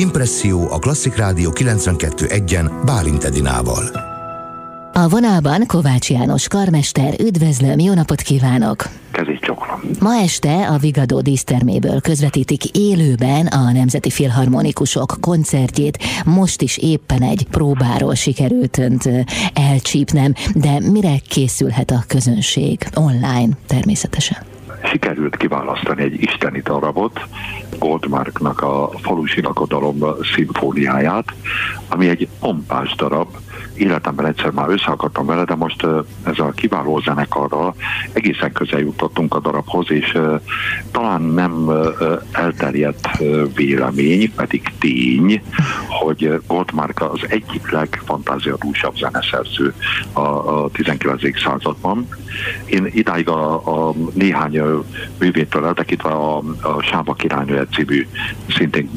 Impresszió 0.00 0.70
a 0.70 0.78
Klasszik 0.78 1.16
Rádió 1.16 1.50
92.1-en 1.54 2.70
Bálint 2.84 3.24
Edinával. 3.24 3.84
A 4.92 5.08
vonalban 5.08 5.66
Kovács 5.66 6.10
János 6.10 6.48
karmester, 6.48 7.14
üdvözlöm, 7.20 7.78
jó 7.78 7.94
napot 7.94 8.20
kívánok! 8.20 8.84
Kezét 9.10 9.40
csokolom. 9.40 9.80
Ma 10.00 10.14
este 10.14 10.66
a 10.66 10.76
Vigadó 10.76 11.20
díszterméből 11.20 12.00
közvetítik 12.00 12.64
élőben 12.64 13.46
a 13.46 13.72
Nemzeti 13.72 14.10
Filharmonikusok 14.10 15.16
koncertjét. 15.20 15.98
Most 16.24 16.62
is 16.62 16.78
éppen 16.78 17.22
egy 17.22 17.46
próbáról 17.50 18.14
sikerült 18.14 18.78
önt 18.78 19.08
elcsípnem, 19.54 20.32
de 20.54 20.80
mire 20.92 21.14
készülhet 21.28 21.90
a 21.90 22.04
közönség? 22.06 22.78
Online 22.94 23.48
természetesen 23.66 24.38
sikerült 24.82 25.36
kiválasztani 25.36 26.02
egy 26.02 26.22
isteni 26.22 26.60
darabot, 26.60 27.20
Goldmarknak 27.80 28.62
a 28.62 28.90
falusi 29.02 29.42
lakodalom 29.42 30.04
szimfóniáját, 30.34 31.34
ami 31.88 32.08
egy 32.08 32.28
pompás 32.40 32.94
darab, 32.94 33.28
életemben 33.80 34.26
egyszer 34.26 34.50
már 34.50 34.68
összeakadtam 34.68 35.26
vele, 35.26 35.44
de 35.44 35.54
most 35.54 35.86
ezzel 36.22 36.46
a 36.46 36.50
kiváló 36.50 36.98
zenekarral 36.98 37.74
egészen 38.12 38.52
közel 38.52 38.80
jutottunk 38.80 39.34
a 39.34 39.40
darabhoz, 39.40 39.90
és 39.90 40.18
talán 40.90 41.22
nem 41.22 41.70
elterjedt 42.32 43.08
vélemény, 43.54 44.34
pedig 44.34 44.62
tény, 44.78 45.42
hogy 45.88 46.40
Goldmark 46.46 47.00
az 47.00 47.20
egyik 47.28 47.70
legfantáziadúsabb 47.70 48.96
zeneszerző 48.96 49.74
a, 50.12 50.20
a 50.20 50.70
19. 50.72 51.40
században. 51.42 52.08
Én 52.66 52.90
idáig 52.92 53.28
a, 53.28 53.54
a 53.88 53.94
néhány 54.12 54.62
művétől 55.18 55.66
eltekintve 55.66 56.08
a, 56.08 56.36
a 56.62 56.82
Sába 56.82 57.14
királynő 57.14 57.66
című 57.72 58.06
szintén 58.48 58.90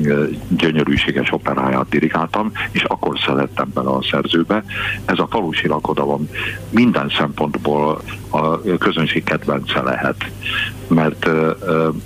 gyönyörűséges 0.48 1.32
operáját 1.32 1.90
dirigáltam, 1.90 2.52
és 2.72 2.84
akkor 2.84 3.20
szerettem 3.26 3.72
bele 3.74 3.90
a 3.90 4.04
szerzőbe. 4.12 4.64
Ez 5.06 5.20
a 5.20 5.28
falusi 5.30 5.68
lakodalom 5.68 6.30
minden 6.70 7.12
szempontból 7.18 8.02
a 8.30 8.60
közönség 8.78 9.24
kedvence 9.24 9.82
lehet, 9.82 10.32
mert 10.88 11.30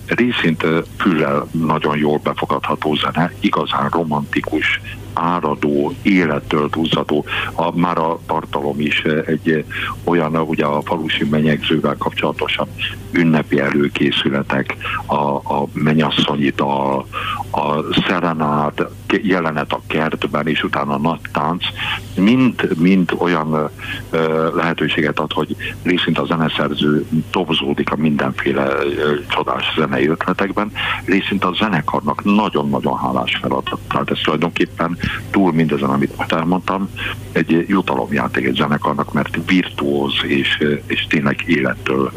részint 0.05 0.65
füllel 0.97 1.47
nagyon 1.51 1.97
jól 1.97 2.19
befogadható 2.23 2.95
zene, 2.95 3.33
igazán 3.39 3.89
romantikus, 3.89 4.81
áradó, 5.17 5.93
élettől 6.01 6.69
túlzató, 6.69 7.25
a, 7.53 7.77
már 7.77 7.97
a 7.97 8.19
tartalom 8.25 8.79
is 8.79 9.01
egy 9.01 9.65
olyan, 10.03 10.35
ugye 10.35 10.65
a 10.65 10.81
falusi 10.81 11.23
menyegzővel 11.23 11.95
kapcsolatosan 11.97 12.67
ünnepi 13.11 13.59
előkészületek, 13.59 14.75
a, 15.05 15.15
a 15.35 15.67
mennyasszonyi 15.73 16.49
dal, 16.49 17.07
a 17.51 17.93
szerenát, 18.07 18.87
jelenet 19.21 19.73
a 19.73 19.81
kertben, 19.87 20.47
és 20.47 20.63
utána 20.63 20.93
a 20.93 20.97
nagy 20.97 21.19
tánc, 21.31 21.65
mind, 22.15 22.77
mind 22.77 23.11
olyan 23.17 23.69
ö, 24.09 24.49
lehetőséget 24.55 25.19
ad, 25.19 25.31
hogy 25.31 25.55
részint 25.83 26.17
a 26.17 26.25
zeneszerző 26.25 27.05
tobzódik 27.29 27.91
a 27.91 27.95
mindenféle 27.95 28.65
ö, 28.65 29.13
csodás 29.27 29.73
zenei 29.77 30.07
ötletekben, 30.07 30.71
részint 31.05 31.43
a 31.43 31.53
zenekarnak 31.53 32.23
nagyon-nagyon 32.23 32.97
hálás 32.97 33.37
feladat. 33.41 33.79
Tehát 33.89 34.11
ez 34.11 34.19
tulajdonképpen 34.23 34.97
túl 35.29 35.51
mindezen, 35.53 35.89
amit 35.89 36.17
most 36.17 36.31
elmondtam, 36.31 36.89
egy 37.31 37.65
jutalomjáték 37.67 38.45
egy 38.45 38.55
zenekarnak, 38.55 39.13
mert 39.13 39.37
virtuóz 39.45 40.13
és, 40.23 40.63
és 40.87 41.05
tényleg 41.09 41.43
élettől 41.45 42.11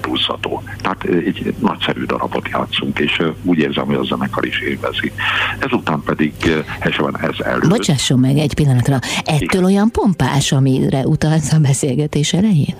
túlzható. 0.00 0.62
Tehát 0.76 1.04
egy 1.04 1.54
nagyszerű 1.58 2.04
darabot 2.04 2.48
játszunk, 2.48 2.98
és 2.98 3.22
úgy 3.42 3.58
érzem, 3.58 3.86
hogy 3.86 3.94
a 3.94 4.04
zenekar 4.04 4.44
is 4.44 4.60
élvezi. 4.72 5.12
Ezután 5.58 6.02
pedig 6.04 6.32
Heseben 6.80 7.20
ez 7.20 7.46
elő. 7.46 7.68
Bocsásson 7.68 8.18
meg 8.18 8.36
egy 8.36 8.54
pillanatra, 8.54 8.98
ettől 9.24 9.38
Igen. 9.40 9.64
olyan 9.64 9.90
pompás, 9.90 10.52
amire 10.52 11.02
utalsz 11.06 11.52
a 11.52 11.58
beszélgetés 11.58 12.32
elején? 12.32 12.74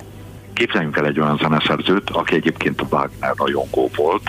Képzeljünk 0.52 0.96
el 0.96 1.06
egy 1.06 1.20
olyan 1.20 1.38
zeneszerzőt, 1.42 2.10
aki 2.10 2.34
egyébként 2.34 2.80
a 2.80 2.86
Wagner 2.90 3.32
rajongó 3.36 3.90
volt, 3.96 4.22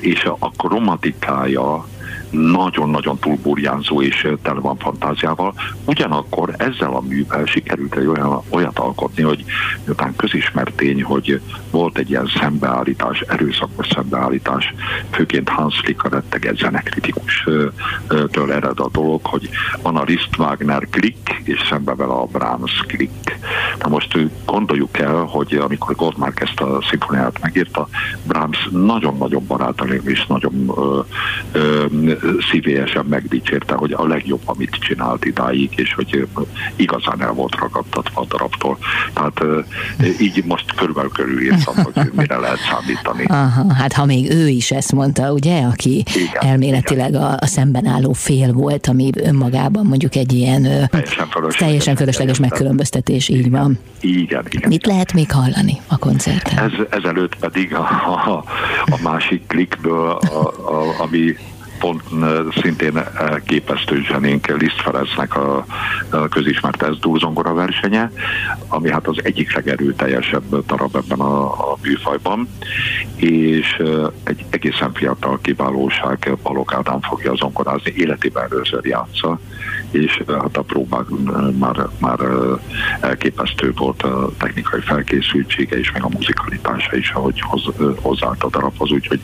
és 0.00 0.30
akkor 0.38 0.70
romantikája 0.70 1.86
nagyon-nagyon 2.30 3.18
túlburjánzó 3.18 4.02
és 4.02 4.28
tele 4.42 4.60
van 4.60 4.76
fantáziával. 4.76 5.54
Ugyanakkor 5.84 6.54
ezzel 6.56 6.92
a 6.94 7.00
művel 7.00 7.44
sikerült 7.44 7.96
egy 7.96 8.06
olyan, 8.06 8.42
olyat 8.50 8.78
alkotni, 8.78 9.22
hogy 9.22 9.44
miután 9.84 10.16
közismert 10.16 10.74
tény, 10.74 11.02
hogy 11.02 11.40
volt 11.70 11.98
egy 11.98 12.10
ilyen 12.10 12.30
szembeállítás, 12.40 13.20
erőszakos 13.20 13.86
szembeállítás, 13.86 14.74
főként 15.10 15.48
Hans 15.48 15.80
Licker 15.86 16.12
retteget 16.12 16.56
zenekritikus-től 16.56 18.52
ered 18.52 18.80
a 18.80 18.88
dolog, 18.92 19.20
hogy 19.26 19.48
van 19.82 19.96
a 19.96 20.02
Liszt 20.02 20.38
Wagner 20.38 20.86
klik, 20.90 21.40
és 21.44 21.66
szembe 21.68 21.94
vele 21.94 22.12
a 22.12 22.24
Brahms 22.24 22.82
klik. 22.86 23.38
Na 23.88 23.94
most 23.94 24.18
gondoljuk 24.44 24.98
el, 24.98 25.14
hogy 25.14 25.54
amikor 25.54 25.94
Goldmark 25.96 26.40
ezt 26.40 26.60
a 26.60 26.82
szimfoniát 26.90 27.40
megírta, 27.40 27.88
Brahms 28.26 28.68
nagyon-nagyon 28.70 29.44
barátalév 29.46 30.08
és 30.08 30.26
nagyon 30.26 30.72
ö, 30.76 31.00
ö, 31.52 31.84
szívélyesen 32.50 33.04
megdicsérte, 33.04 33.74
hogy 33.74 33.92
a 33.92 34.06
legjobb, 34.06 34.40
amit 34.44 34.76
csinált 34.80 35.24
idáig, 35.24 35.70
és 35.76 35.94
hogy 35.94 36.26
igazán 36.76 37.22
el 37.22 37.32
volt 37.32 37.54
ragadtatva 37.54 38.20
a 38.20 38.24
darabtól. 38.28 38.78
Tehát 39.12 39.40
így 40.20 40.44
most 40.44 40.74
körülbelül 40.74 41.10
körülírtam, 41.10 41.74
hogy 41.74 42.10
mire 42.16 42.36
lehet 42.36 42.58
számítani. 42.58 43.24
Aha, 43.44 43.74
hát 43.74 43.92
ha 43.92 44.04
még 44.04 44.30
ő 44.30 44.48
is 44.48 44.70
ezt 44.70 44.92
mondta, 44.92 45.32
ugye, 45.32 45.62
aki 45.62 46.04
igen, 46.14 46.50
elméletileg 46.50 47.08
igen. 47.08 47.22
A, 47.22 47.36
a 47.40 47.46
szemben 47.46 47.86
álló 47.86 48.12
fél 48.12 48.52
volt, 48.52 48.86
ami 48.86 49.10
önmagában 49.14 49.86
mondjuk 49.86 50.14
egy 50.14 50.32
ilyen 50.32 50.62
teljesen 50.62 51.26
fölösleges, 51.26 51.56
teljesen 51.56 51.96
fölösleges 51.96 52.38
megkülönböztetés, 52.38 53.28
így 53.28 53.50
van. 53.50 53.77
Igen, 54.00 54.44
igen. 54.50 54.68
Mit 54.68 54.86
lehet 54.86 55.12
még 55.12 55.30
hallani 55.30 55.80
a 55.86 55.98
koncerten? 55.98 56.58
Ez, 56.58 56.72
ezelőtt 56.90 57.36
pedig 57.38 57.74
a, 57.74 57.88
a, 58.26 58.44
a 58.84 58.98
másik 59.02 59.46
klikből, 59.46 60.10
a, 60.10 60.46
a, 60.72 61.00
ami 61.00 61.36
pont 61.78 62.02
szintén 62.62 63.04
képesztő 63.44 64.02
zsenénk 64.02 64.46
Liszt 64.46 64.80
Ferencnek 64.80 65.36
a, 65.36 65.64
a 66.10 66.28
közismert 66.28 66.82
ez 66.82 66.94
zongora 67.18 67.52
versenye, 67.52 68.10
ami 68.68 68.90
hát 68.90 69.06
az 69.06 69.16
egyik 69.22 69.54
legerőteljesebb 69.54 70.66
darab 70.66 70.96
ebben 70.96 71.18
a, 71.18 71.44
a 71.72 71.76
műfajban, 71.82 72.48
és 73.16 73.82
egy 74.24 74.44
egészen 74.50 74.92
fiatal 74.92 75.38
kiválóság 75.42 76.36
Balogh 76.42 76.76
Ádám 76.76 77.00
fogja 77.00 77.34
zongorázni, 77.34 77.92
életében 77.96 78.44
először 78.50 78.86
játsza, 78.86 79.38
és 79.90 80.22
hát 80.26 80.56
a 80.56 80.62
próbák 80.62 81.04
már, 81.58 81.88
már 81.98 82.18
elképesztő 83.00 83.72
volt 83.76 84.02
a 84.02 84.30
technikai 84.38 84.80
felkészültsége 84.80 85.78
és 85.78 85.92
meg 85.92 86.02
a 86.02 86.08
muzikalitása 86.08 86.96
is, 86.96 87.10
ahogy 87.10 87.40
hoz, 87.40 87.62
hozzáállt 88.02 88.42
a 88.42 88.48
darabhoz, 88.50 88.90
úgyhogy 88.90 89.20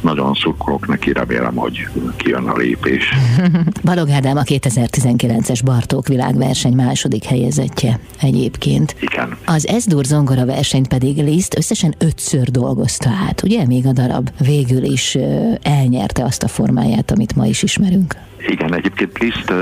nagyon 0.00 0.34
szurkolok 0.34 0.88
neki, 0.88 1.12
remélem, 1.12 1.54
hogy 1.54 1.88
kijön 2.16 2.44
a 2.44 2.56
lépés. 2.56 3.12
Balog 3.84 4.10
Ádám 4.10 4.36
a 4.36 4.42
2019-es 4.42 5.60
Bartók 5.64 6.08
világverseny 6.08 6.74
második 6.74 7.24
helyezettje 7.24 7.98
egyébként. 8.20 8.96
Igen. 9.00 9.36
Az 9.46 9.66
Ezdur 9.66 10.04
zongora 10.04 10.46
versenyt 10.46 10.88
pedig 10.88 11.16
Liszt 11.16 11.56
összesen 11.56 11.94
ötször 11.98 12.50
dolgozta 12.50 13.10
át, 13.28 13.42
ugye? 13.42 13.66
Még 13.66 13.86
a 13.86 13.92
darab 13.92 14.30
végül 14.38 14.82
is 14.82 15.18
elnyerte 15.62 16.24
azt 16.24 16.42
a 16.42 16.48
formáját, 16.48 17.10
amit 17.10 17.36
ma 17.36 17.46
is 17.46 17.62
ismerünk. 17.62 18.16
Igen, 18.46 18.74
egyébként 18.74 19.18
Liszt 19.18 19.52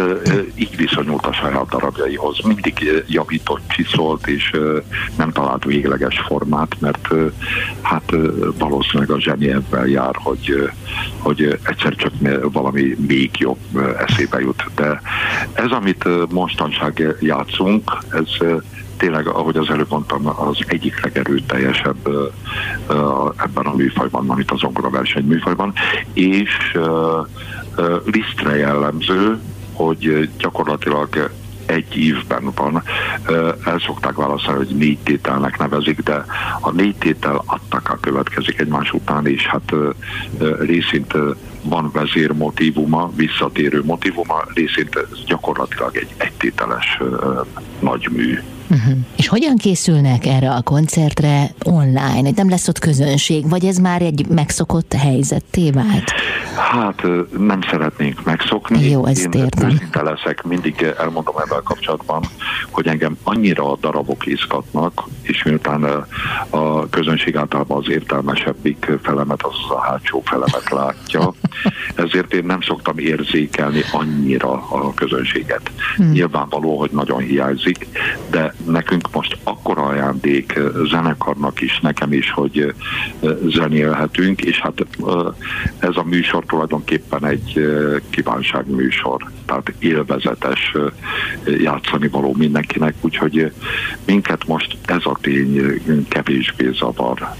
így 0.54 0.76
viszonyult 0.76 1.26
a 1.26 1.32
saját 1.32 1.68
darabjaihoz. 1.68 2.40
Mindig 2.44 3.04
javított, 3.06 3.60
csiszolt, 3.68 4.26
és 4.26 4.56
nem 5.16 5.30
talált 5.32 5.64
végleges 5.64 6.18
formát, 6.26 6.76
mert 6.78 7.08
hát 7.82 8.12
valószínűleg 8.58 9.10
a 9.10 9.20
zseni 9.20 9.50
ebben 9.50 9.88
jár, 9.88 10.14
hogy, 10.14 10.70
hogy 11.18 11.58
egyszer 11.62 11.94
csak 11.94 12.12
valami 12.52 12.96
még 13.06 13.30
jobb 13.38 13.96
eszébe 14.06 14.40
jut. 14.40 14.64
De 14.74 15.00
ez, 15.52 15.70
amit 15.70 16.30
mostanság 16.30 17.16
játszunk, 17.20 17.98
ez 18.12 18.28
tényleg, 18.96 19.26
ahogy 19.26 19.56
az 19.56 19.70
előbb 19.70 19.90
mondtam, 19.90 20.26
az 20.26 20.58
egyik 20.66 21.04
legerőteljesebb 21.04 22.08
ebben 23.36 23.66
a 23.66 23.74
műfajban, 23.74 24.30
amit 24.30 24.50
az 24.50 24.60
verseny 24.90 25.24
műfajban, 25.24 25.72
és 26.12 26.78
Lisztre 28.04 28.56
jellemző, 28.56 29.38
hogy 29.72 30.30
gyakorlatilag 30.38 31.30
egy 31.66 31.96
évben 31.96 32.52
van. 32.54 32.82
El 33.64 33.78
szokták 33.86 34.14
válaszolni, 34.14 34.66
hogy 34.66 34.76
négy 34.76 34.98
tételnek 34.98 35.58
nevezik, 35.58 36.02
de 36.02 36.24
a 36.60 36.70
négy 36.70 36.96
tétel 36.96 37.44
a 37.46 37.60
következik 38.00 38.60
egymás 38.60 38.92
után, 38.92 39.26
és 39.26 39.46
hát 39.46 39.72
részint 40.58 41.14
van 41.62 41.90
vezér 41.92 42.32
motivuma, 42.32 43.10
visszatérő 43.16 43.82
motivuma, 43.84 44.44
részint 44.54 45.06
gyakorlatilag 45.26 45.96
egy 45.96 46.14
egytételes 46.16 47.00
nagymű 47.80 48.38
Uh-huh. 48.70 48.96
És 49.16 49.28
hogyan 49.28 49.56
készülnek 49.56 50.26
erre 50.26 50.50
a 50.50 50.62
koncertre 50.62 51.50
online? 51.64 52.30
Nem 52.36 52.48
lesz 52.48 52.68
ott 52.68 52.78
közönség, 52.78 53.48
vagy 53.48 53.64
ez 53.64 53.76
már 53.76 54.02
egy 54.02 54.26
megszokott 54.28 54.92
helyzetté 54.92 55.70
vált? 55.70 56.12
Hát 56.56 57.02
nem 57.38 57.60
szeretnénk 57.70 58.24
megszokni. 58.24 58.88
Jó, 58.88 59.06
ezt 59.06 59.34
Én 59.34 59.42
értem. 59.42 59.70
őszinte 59.70 60.02
leszek, 60.02 60.42
mindig 60.42 60.94
elmondom 60.98 61.34
ebben 61.44 61.60
kapcsolatban, 61.64 62.22
hogy 62.70 62.86
engem 62.86 63.16
annyira 63.22 63.72
a 63.72 63.76
darabok 63.80 64.26
izgatnak, 64.26 65.04
és 65.22 65.42
miután 65.42 65.84
a 66.50 66.88
közönség 66.88 67.36
általában 67.36 67.78
az 67.78 67.90
értelmesebbik 67.90 68.90
felemet, 69.02 69.42
az 69.42 69.76
a 69.76 69.80
hátsó 69.80 70.22
felemet 70.24 70.70
látja, 70.70 71.32
ezért 71.94 72.34
én 72.34 72.44
nem 72.44 72.60
szoktam 72.60 72.98
érzékelni 72.98 73.82
annyira 73.92 74.50
a 74.52 74.94
közönséget. 74.94 75.70
Hmm. 75.96 76.10
Nyilvánvaló, 76.10 76.78
hogy 76.78 76.90
nagyon 76.92 77.20
hiányzik, 77.20 77.86
de 78.30 78.54
nekünk 78.66 79.12
most 79.12 79.36
akkora 79.44 79.82
ajándék 79.82 80.58
zenekarnak 80.90 81.60
is, 81.60 81.78
nekem 81.80 82.12
is, 82.12 82.30
hogy 82.30 82.74
zenélhetünk, 83.46 84.40
és 84.40 84.60
hát 84.60 84.86
ez 85.78 85.96
a 85.96 86.04
műsor 86.04 86.44
tulajdonképpen 86.44 87.26
egy 87.26 87.68
kívánságműsor, 88.10 89.30
tehát 89.46 89.72
élvezetes 89.78 90.74
játszani 91.44 92.08
való 92.08 92.34
mindenkinek, 92.38 92.94
úgyhogy 93.00 93.52
minket 94.04 94.46
most 94.46 94.76
ez 94.84 95.04
a 95.04 95.18
tény 95.20 95.78
kevésbé 96.08 96.70
zavar 96.72 97.34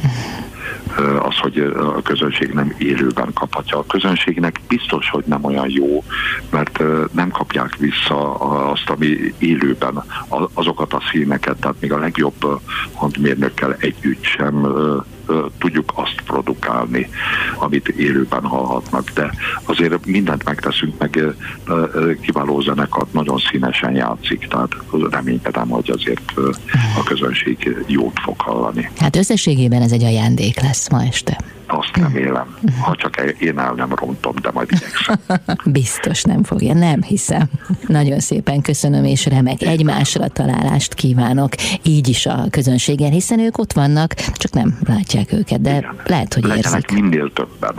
az, 0.99 1.37
hogy 1.37 1.59
a 1.77 2.03
közönség 2.03 2.53
nem 2.53 2.75
élőben 2.79 3.33
kaphatja. 3.35 3.79
A 3.79 3.87
közönségnek 3.87 4.61
biztos, 4.69 5.11
hogy 5.11 5.25
nem 5.27 5.45
olyan 5.45 5.67
jó, 5.69 6.05
mert 6.51 6.83
nem 7.13 7.31
kapják 7.31 7.77
vissza 7.77 8.35
azt, 8.71 8.91
ami 8.91 9.35
élőben, 9.39 10.05
azokat 10.55 10.93
a 10.93 11.03
színeket, 11.11 11.57
tehát 11.61 11.81
még 11.81 11.93
a 11.93 11.99
legjobb 11.99 12.61
hangmérnökkel 12.93 13.77
együtt 13.79 14.25
sem 14.25 14.67
tudjuk 15.59 15.93
azt 15.95 16.21
produkálni, 16.25 17.09
amit 17.59 17.89
élőben 17.89 18.43
hallhatnak, 18.45 19.11
de 19.11 19.35
azért 19.65 20.07
mindent 20.07 20.45
megteszünk, 20.45 20.99
meg 20.99 21.25
kiváló 22.21 22.61
zenekart 22.61 23.13
nagyon 23.13 23.39
színesen 23.51 23.95
játszik, 23.95 24.49
tehát 24.49 24.77
reménykedem, 25.11 25.69
hogy 25.69 25.91
azért 25.91 26.33
a 26.99 27.03
közönség 27.03 27.77
jót 27.87 28.19
fog 28.23 28.41
hallani. 28.41 28.91
Hát 28.99 29.17
összességében 29.17 29.83
ez 29.83 29.93
egy 29.93 30.05
ajándék 30.05 30.61
lesz 30.61 30.91
ma 30.91 31.03
este. 31.03 31.39
Azt 31.73 31.97
remélem. 31.97 32.57
Ha 32.83 32.95
csak 32.97 33.35
én 33.39 33.59
el 33.59 33.73
nem 33.73 33.95
rontom, 33.95 34.35
de 34.43 34.51
majd 34.53 34.69
igyekszem. 34.71 35.17
Biztos 35.73 36.23
nem 36.23 36.43
fogja, 36.43 36.75
nem 36.75 37.03
hiszem. 37.03 37.51
Nagyon 37.87 38.21
szépen 38.21 38.63
köszönöm, 38.63 39.05
és 39.05 39.27
remek 39.27 39.63
egymásra 39.63 40.29
találást 40.29 40.95
kívánok, 40.95 41.53
így 41.83 42.09
is 42.09 42.27
a 42.27 42.47
közönségen, 42.51 43.11
hiszen 43.11 43.39
ők 43.39 43.59
ott 43.59 43.73
vannak, 43.73 44.15
csak 44.15 44.53
nem 44.53 44.79
látják 44.87 45.33
őket, 45.33 45.61
de 45.61 45.77
Igen. 45.77 45.95
lehet, 46.07 46.35
hogy 46.35 46.45
Legyenek 46.45 46.83
érzik. 46.91 47.03
minél 47.03 47.33
többen, 47.33 47.75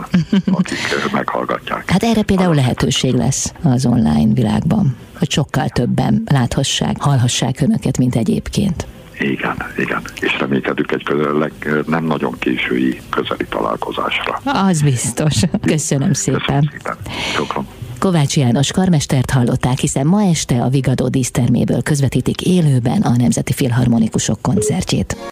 akik 0.52 0.78
meghallgatják. 1.12 1.90
Hát 1.90 2.02
erre 2.02 2.22
például 2.22 2.54
lehetőség 2.54 3.14
lesz 3.14 3.52
az 3.62 3.86
online 3.86 4.32
világban, 4.34 4.96
hogy 5.18 5.30
sokkal 5.30 5.68
többen 5.68 6.22
láthassák, 6.26 7.00
hallhassák 7.02 7.60
önöket, 7.60 7.98
mint 7.98 8.14
egyébként. 8.16 8.86
Igen, 9.18 9.56
igen. 9.78 10.02
És 10.20 10.38
reménykedünk 10.38 10.92
egy 10.92 11.04
közöleg 11.04 11.52
nem 11.86 12.04
nagyon 12.04 12.38
késői 12.38 13.00
közeli 13.10 13.46
találkozásra. 13.48 14.40
Az 14.44 14.82
biztos. 14.82 15.40
Köszönöm 15.62 16.12
szépen. 16.12 16.40
Köszönöm 16.40 16.62
szépen. 16.70 16.98
Köszönöm. 17.36 17.66
Kovács 18.02 18.36
János 18.36 18.72
karmestert 18.72 19.30
hallották, 19.30 19.78
hiszen 19.78 20.06
ma 20.06 20.22
este 20.22 20.62
a 20.62 20.68
Vigadó 20.68 21.08
díszterméből 21.08 21.82
közvetítik 21.82 22.40
élőben 22.40 23.02
a 23.02 23.16
Nemzeti 23.16 23.52
Filharmonikusok 23.52 24.38
koncertjét. 24.40 25.16